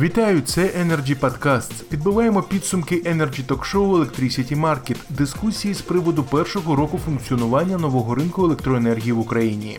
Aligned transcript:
Вітаю, 0.00 0.40
це 0.40 0.62
Energy 0.62 1.20
Podcast. 1.20 1.84
Підбиваємо 1.84 2.42
підсумки 2.42 2.94
Energy 2.94 3.46
Talk 3.46 3.74
Show 3.74 3.98
Electricity 3.98 4.60
Market, 4.60 4.96
дискусії 5.08 5.74
з 5.74 5.80
приводу 5.80 6.22
першого 6.22 6.76
року 6.76 7.00
функціонування 7.04 7.78
нового 7.78 8.14
ринку 8.14 8.44
електроенергії 8.44 9.12
в 9.12 9.18
Україні. 9.18 9.78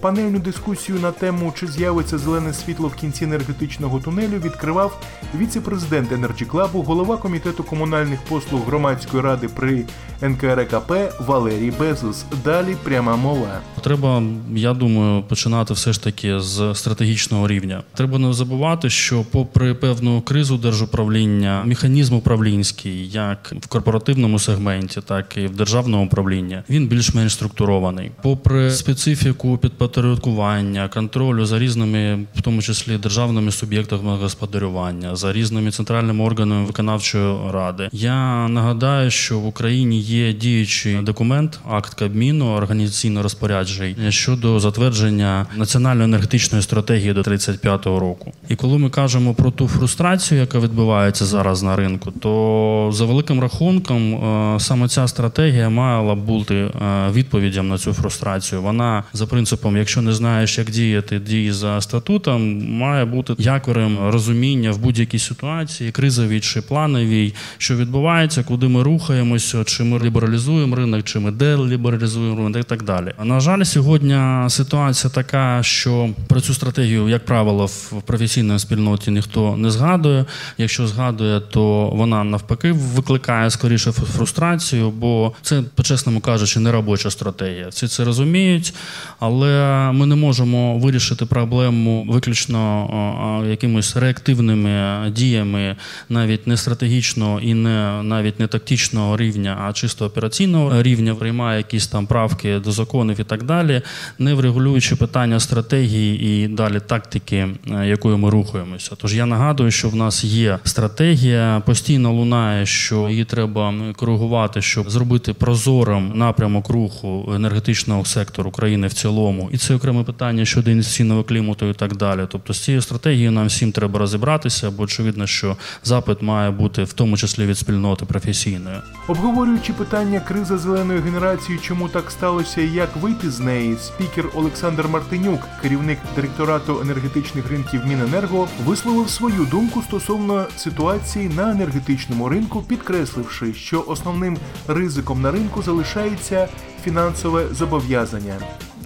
Панельну 0.00 0.38
дискусію 0.38 0.98
на 1.00 1.12
тему, 1.12 1.52
чи 1.58 1.66
з'явиться 1.66 2.18
зелене 2.18 2.52
світло 2.52 2.88
в 2.88 2.94
кінці 2.94 3.24
енергетичного 3.24 4.00
тунелю, 4.00 4.38
відкривав 4.44 5.02
віце-президент 5.38 6.12
Energy 6.12 6.46
Club, 6.50 6.84
голова 6.84 7.16
комітету 7.16 7.64
комунальних 7.64 8.20
послуг 8.22 8.60
громадської 8.66 9.22
ради 9.22 9.48
при 9.48 9.84
НКРКП 10.22 10.92
Валерій 11.26 11.72
Безус. 11.80 12.24
Далі 12.44 12.76
пряма 12.84 13.16
мова. 13.16 13.60
Треба, 13.82 14.22
я 14.54 14.74
думаю, 14.74 15.22
починати 15.22 15.74
все 15.74 15.92
ж 15.92 16.02
таки 16.02 16.40
з 16.40 16.74
стратегічного 16.74 17.48
рівня. 17.48 17.82
Треба 17.94 18.18
не 18.18 18.32
забувати, 18.32 18.90
що, 18.90 19.24
попри 19.30 19.74
певну 19.74 20.20
кризу 20.20 20.56
держуправління, 20.56 21.62
механізм 21.66 22.14
управлінський, 22.14 23.08
як 23.08 23.54
в 23.60 23.66
корпоративному 23.66 24.38
сегменті, 24.38 25.00
так 25.00 25.36
і 25.36 25.46
в 25.46 25.56
державному 25.56 26.04
управлінні, 26.04 26.58
він 26.70 26.88
більш-менш 26.88 27.32
структурований. 27.32 28.10
Попри 28.22 28.70
специфіку 28.70 29.58
підпорядкування, 29.88 30.88
контролю 30.88 31.46
за 31.46 31.58
різними, 31.58 32.26
в 32.36 32.42
тому 32.42 32.62
числі 32.62 32.98
державними 32.98 33.52
суб'єктами 33.52 34.16
господарювання, 34.16 35.16
за 35.16 35.32
різними 35.32 35.70
центральними 35.70 36.24
органами 36.24 36.64
виконавчої 36.64 37.36
ради, 37.50 37.88
я 37.92 38.48
нагадаю, 38.48 39.10
що 39.10 39.38
в 39.38 39.46
Україні 39.46 40.00
є 40.00 40.32
діючий 40.32 40.96
документ, 41.02 41.60
акт 41.70 41.94
Кабміну, 41.94 42.46
організаційно 42.46 43.22
розпоряджень 43.22 43.96
щодо 44.08 44.60
затвердження 44.60 45.46
національної 45.56 46.04
енергетичної 46.04 46.62
стратегії 46.62 47.12
до 47.12 47.20
35-го 47.20 48.00
року. 48.00 48.32
І 48.48 48.56
коли 48.56 48.78
ми 48.78 48.90
кажемо 48.90 49.34
про 49.34 49.50
ту 49.50 49.68
фрустрацію, 49.68 50.40
яка 50.40 50.58
відбувається 50.58 51.24
зараз 51.24 51.62
на 51.62 51.76
ринку, 51.76 52.10
то 52.10 52.90
за 52.92 53.04
великим 53.04 53.40
рахунком 53.40 54.14
е, 54.14 54.60
саме 54.60 54.88
ця 54.88 55.08
стратегія 55.08 55.68
мала 55.68 56.14
бути 56.14 56.54
е, 56.54 56.70
відповіддям 57.12 57.68
на 57.68 57.78
цю 57.78 57.92
фрустрацію. 57.92 58.62
Вона 58.62 59.04
за 59.12 59.26
принципом, 59.26 59.75
якщо 59.76 60.02
не 60.02 60.12
знаєш, 60.12 60.58
як 60.58 60.70
діяти, 60.70 61.18
дії 61.18 61.52
за 61.52 61.80
статутом, 61.80 62.70
має 62.70 63.04
бути 63.04 63.34
якорем 63.38 63.98
розуміння 64.10 64.70
в 64.70 64.78
будь-якій 64.78 65.18
ситуації, 65.18 65.92
кризовій 65.92 66.40
чи 66.40 66.62
плановій, 66.62 67.34
що 67.58 67.76
відбувається, 67.76 68.42
куди 68.42 68.68
ми 68.68 68.82
рухаємося, 68.82 69.64
чи 69.64 69.84
ми 69.84 69.98
лібералізуємо 69.98 70.76
ринок, 70.76 71.04
чи 71.04 71.18
ми 71.18 71.30
делібералізуємо 71.30 72.36
ринок 72.36 72.56
і 72.60 72.62
так 72.62 72.82
далі. 72.82 73.12
На 73.24 73.40
жаль, 73.40 73.62
сьогодні 73.62 74.16
ситуація 74.48 75.10
така, 75.10 75.62
що 75.62 76.10
про 76.26 76.40
цю 76.40 76.54
стратегію, 76.54 77.08
як 77.08 77.24
правило, 77.24 77.66
в 77.66 78.02
професійній 78.06 78.58
спільноті 78.58 79.10
ніхто 79.10 79.56
не 79.56 79.70
згадує. 79.70 80.24
Якщо 80.58 80.86
згадує, 80.86 81.40
то 81.40 81.90
вона 81.90 82.24
навпаки 82.24 82.72
викликає 82.72 83.50
скоріше 83.50 83.92
фрустрацію, 83.92 84.90
бо 84.90 85.32
це, 85.42 85.62
по-чесному 85.74 86.20
кажучи, 86.20 86.60
не 86.60 86.72
робоча 86.72 87.10
стратегія. 87.10 87.68
Всі 87.68 87.88
це 87.88 88.04
розуміють, 88.04 88.74
але 89.18 89.65
ми 89.92 90.06
не 90.06 90.14
можемо 90.14 90.78
вирішити 90.78 91.26
проблему 91.26 92.06
виключно 92.08 93.44
якимись 93.50 93.96
реактивними 93.96 94.96
діями, 95.10 95.76
навіть 96.08 96.46
не 96.46 96.56
стратегічного 96.56 97.40
і 97.40 97.54
не 97.54 98.02
навіть 98.02 98.40
не 98.40 98.46
тактичного 98.46 99.16
рівня, 99.16 99.58
а 99.68 99.72
чисто 99.72 100.06
операційного 100.06 100.82
рівня, 100.82 101.14
приймає 101.14 101.58
якісь 101.58 101.86
там 101.86 102.06
правки 102.06 102.58
до 102.58 102.72
законів 102.72 103.20
і 103.20 103.24
так 103.24 103.42
далі, 103.42 103.82
не 104.18 104.34
врегулюючи 104.34 104.96
питання 104.96 105.40
стратегії 105.40 106.44
і 106.44 106.48
далі 106.48 106.80
тактики, 106.86 107.48
якою 107.84 108.18
ми 108.18 108.30
рухаємося. 108.30 108.92
Тож 108.96 109.14
я 109.14 109.26
нагадую, 109.26 109.70
що 109.70 109.88
в 109.88 109.96
нас 109.96 110.24
є 110.24 110.58
стратегія, 110.64 111.62
постійно 111.66 112.12
лунає, 112.12 112.66
що 112.66 113.08
її 113.08 113.24
треба 113.24 113.74
коригувати, 113.96 114.62
щоб 114.62 114.90
зробити 114.90 115.32
прозорим 115.32 116.12
напрямок 116.14 116.68
руху 116.68 117.32
енергетичного 117.34 118.04
сектору 118.04 118.50
України 118.50 118.86
в 118.86 118.92
цілому, 118.92 119.48
і 119.56 119.58
це 119.58 119.74
окреме 119.74 120.02
питання 120.04 120.44
щодо 120.44 120.70
інвестиційного 120.70 121.24
клімату 121.24 121.66
і 121.66 121.74
так 121.74 121.96
далі. 121.96 122.20
Тобто 122.28 122.52
з 122.52 122.58
цією 122.58 122.82
стратегією 122.82 123.30
нам 123.30 123.46
всім 123.46 123.72
треба 123.72 123.98
розібратися, 123.98 124.70
бо 124.70 124.82
очевидно, 124.82 125.26
що 125.26 125.56
запит 125.84 126.22
має 126.22 126.50
бути 126.50 126.84
в 126.84 126.92
тому 126.92 127.16
числі 127.16 127.46
від 127.46 127.58
спільноти 127.58 128.04
професійної. 128.04 128.76
Обговорюючи 129.08 129.72
питання 129.72 130.20
криза 130.20 130.58
зеленої 130.58 131.00
генерації, 131.00 131.58
чому 131.62 131.88
так 131.88 132.10
сталося 132.10 132.60
і 132.60 132.70
як 132.70 132.96
вийти 132.96 133.30
з 133.30 133.40
неї, 133.40 133.76
спікер 133.80 134.24
Олександр 134.34 134.88
Мартинюк, 134.88 135.40
керівник 135.62 135.98
директорату 136.16 136.80
енергетичних 136.80 137.50
ринків 137.50 137.86
Міненерго, 137.86 138.48
висловив 138.64 139.10
свою 139.10 139.44
думку 139.44 139.82
стосовно 139.82 140.46
ситуації 140.56 141.28
на 141.28 141.50
енергетичному 141.50 142.28
ринку, 142.28 142.62
підкресливши, 142.62 143.54
що 143.54 143.84
основним 143.86 144.36
ризиком 144.68 145.22
на 145.22 145.30
ринку 145.30 145.62
залишається 145.62 146.48
фінансове 146.84 147.46
зобов'язання. 147.52 148.38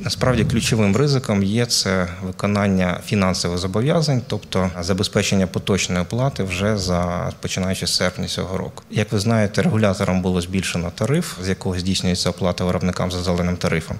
Насправді 0.04 0.44
ключовим 0.44 0.96
ризиком 0.96 1.42
є 1.42 1.66
це 1.66 2.08
виконання 2.22 3.00
фінансових 3.04 3.58
зобов'язань, 3.58 4.22
тобто 4.26 4.70
забезпечення 4.80 5.46
поточної 5.46 6.02
оплати 6.02 6.42
вже 6.42 6.76
за 6.76 7.32
починаючи 7.40 7.86
з 7.86 7.94
серпня 7.94 8.26
цього 8.26 8.58
року. 8.58 8.82
Як 8.90 9.12
ви 9.12 9.18
знаєте, 9.18 9.62
регулятором 9.62 10.22
було 10.22 10.40
збільшено 10.40 10.92
тариф, 10.94 11.38
з 11.44 11.48
якого 11.48 11.78
здійснюється 11.78 12.30
оплата 12.30 12.64
виробникам 12.64 13.10
за 13.10 13.22
зеленим 13.22 13.56
тарифом. 13.56 13.96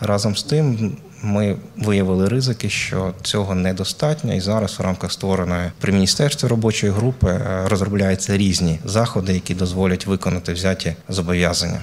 Разом 0.00 0.36
з 0.36 0.42
тим, 0.42 0.96
ми 1.22 1.56
виявили 1.76 2.28
ризики, 2.28 2.68
що 2.68 3.12
цього 3.22 3.54
недостатньо, 3.54 4.34
і 4.34 4.40
зараз 4.40 4.78
в 4.78 4.82
рамках 4.82 5.12
створеної 5.12 5.70
при 5.80 5.92
міністерстві 5.92 6.48
робочої 6.48 6.92
групи 6.92 7.28
е, 7.28 7.68
розробляються 7.68 8.36
різні 8.36 8.78
заходи, 8.84 9.34
які 9.34 9.54
дозволять 9.54 10.06
виконати 10.06 10.52
взяті 10.52 10.96
зобов'язання. 11.08 11.80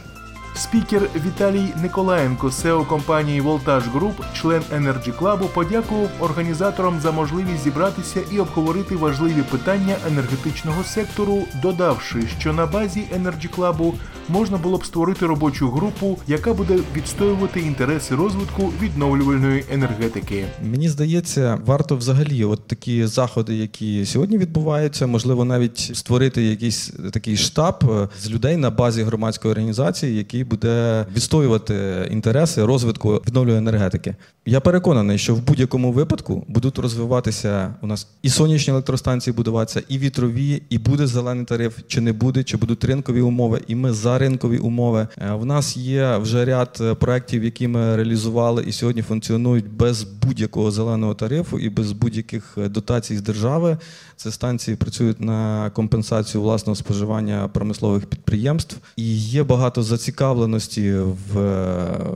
Спікер 0.55 1.01
Віталій 1.25 1.73
Николаєнко, 1.81 2.51
СЕО 2.51 2.85
компанії 2.85 3.41
Voltage 3.41 3.93
Group, 3.93 4.13
член 4.33 4.61
Energy 4.61 5.19
Club, 5.19 5.47
подякував 5.53 6.09
організаторам 6.19 6.99
за 6.99 7.11
можливість 7.11 7.63
зібратися 7.63 8.21
і 8.31 8.39
обговорити 8.39 8.95
важливі 8.95 9.41
питання 9.41 9.95
енергетичного 10.07 10.83
сектору, 10.83 11.43
додавши, 11.61 12.27
що 12.39 12.53
на 12.53 12.65
базі 12.65 13.07
Energy 13.15 13.55
Club 13.55 13.93
можна 14.29 14.57
було 14.57 14.77
б 14.77 14.85
створити 14.85 15.25
робочу 15.25 15.69
групу, 15.69 16.17
яка 16.27 16.53
буде 16.53 16.79
відстоювати 16.95 17.59
інтереси 17.59 18.15
розвитку 18.15 18.73
відновлювальної 18.81 19.65
енергетики. 19.71 20.45
Мені 20.63 20.89
здається, 20.89 21.59
варто 21.65 21.95
взагалі, 21.95 22.43
от 22.43 22.67
такі 22.67 23.05
заходи, 23.05 23.55
які 23.55 24.05
сьогодні 24.05 24.37
відбуваються, 24.37 25.07
можливо, 25.07 25.45
навіть 25.45 25.79
створити 25.93 26.43
якийсь 26.43 26.93
такий 27.11 27.37
штаб 27.37 27.75
е, 27.91 28.07
з 28.21 28.29
людей 28.29 28.57
на 28.57 28.69
базі 28.69 29.03
громадської 29.03 29.51
організації, 29.51 30.17
які 30.17 30.43
буде 30.43 31.05
відстоювати 31.15 32.07
інтереси 32.11 32.65
розвитку 32.65 33.13
відновлювальної 33.13 33.69
енергетики. 33.69 34.15
Я 34.45 34.59
переконаний, 34.59 35.17
що 35.17 35.35
в 35.35 35.41
будь-якому 35.41 35.91
випадку 35.91 36.45
будуть 36.47 36.79
розвиватися 36.79 37.75
у 37.81 37.87
нас 37.87 38.07
і 38.21 38.29
сонячні 38.29 38.71
електростанції 38.71 39.33
будуватися, 39.33 39.81
і 39.87 39.97
вітрові, 39.97 40.61
і 40.69 40.77
буде 40.77 41.07
зелений 41.07 41.45
тариф, 41.45 41.77
чи 41.87 42.01
не 42.01 42.13
буде, 42.13 42.43
чи 42.43 42.57
будуть 42.57 42.83
ринкові 42.83 43.21
умови. 43.21 43.61
І 43.67 43.75
ми 43.75 43.93
за 43.93 44.18
ринкові 44.19 44.57
умови. 44.57 45.07
Е, 45.17 45.33
в 45.33 45.45
нас 45.45 45.77
є 45.77 46.17
вже 46.17 46.45
ряд 46.45 46.77
е, 46.81 46.93
проєктів, 46.93 47.43
які 47.43 47.67
ми 47.67 47.95
реалізували 47.95 48.63
і 48.67 48.71
сьогодні 48.71 49.01
функціонують 49.01 49.73
без 49.73 50.03
будь-якого 50.03 50.71
зеленого 50.71 51.13
тарифу 51.13 51.59
і 51.59 51.69
без 51.69 51.91
будь-яких 51.91 52.57
е, 52.57 52.69
дотацій 52.69 53.17
з 53.17 53.21
держави. 53.21 53.77
Це 54.15 54.31
станції 54.31 54.77
працюють 54.77 55.21
на 55.21 55.69
компенсацію 55.69 56.41
власного 56.41 56.75
споживання 56.75 57.47
промислових 57.47 58.05
підприємств. 58.05 58.77
І 58.95 59.17
є 59.17 59.43
багато 59.43 59.83
зацікавленості 59.83 60.93
в, 60.93 61.33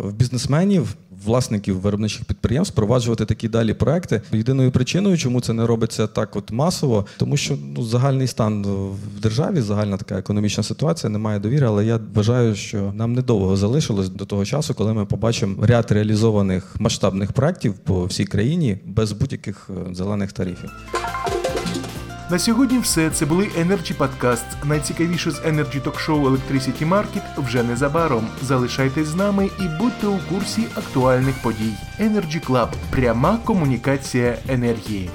в 0.04 0.14
бізнесменів 0.14 0.96
власників 1.26 1.80
виробничих 1.80 2.26
підприємств 2.26 2.74
впроваджувати 2.74 3.26
такі 3.26 3.48
далі 3.48 3.74
проекти. 3.74 4.22
Єдиною 4.32 4.72
причиною, 4.72 5.18
чому 5.18 5.42
це 5.42 5.54
не 5.54 5.68
робиться 5.68 6.08
так, 6.08 6.36
от 6.36 6.52
масово, 6.52 7.06
тому 7.18 7.38
що 7.38 7.58
ну 7.76 7.84
загальний 7.84 8.28
стан 8.28 8.64
в 9.18 9.22
державі, 9.22 9.62
загальна 9.62 9.98
така 9.98 10.16
економічна 10.20 10.64
ситуація, 10.64 11.10
немає 11.10 11.40
довіри. 11.40 11.68
Але 11.68 11.86
я 11.86 12.00
вважаю, 12.14 12.56
що 12.56 12.94
нам 12.96 13.14
недовго 13.14 13.58
залишилось 13.58 14.10
до 14.10 14.26
того 14.26 14.46
часу, 14.46 14.74
коли 14.74 14.94
ми 14.94 15.06
побачимо 15.06 15.66
ряд 15.66 15.92
реалізованих 15.92 16.76
масштабних 16.80 17.32
проектів 17.32 17.74
по 17.74 18.06
всій 18.06 18.26
країні 18.26 18.78
без 18.86 19.12
будь-яких 19.12 19.70
е, 19.70 19.96
зелених 19.96 20.34
тарифів. 20.34 20.72
На 22.34 22.40
сьогодні 22.40 22.80
все. 22.80 23.10
Це 23.10 23.26
були 23.26 23.46
Energy 23.46 23.98
Podcast. 23.98 24.66
Найцікавіше 24.66 25.32
з 25.32 25.40
Energy 25.40 25.82
Show 25.84 26.22
Electricity 26.22 26.90
Market 26.90 27.44
вже 27.46 27.64
незабаром. 27.64 28.28
Залишайтесь 28.42 29.08
з 29.08 29.16
нами 29.16 29.50
і 29.60 29.64
будьте 29.80 30.08
у 30.08 30.20
курсі 30.30 30.68
актуальних 30.76 31.36
подій. 31.44 31.74
Energy 32.00 32.50
Club. 32.50 32.68
пряма 32.92 33.38
комунікація 33.46 34.38
енергії. 34.48 35.10